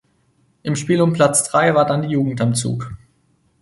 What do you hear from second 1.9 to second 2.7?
die Jugend am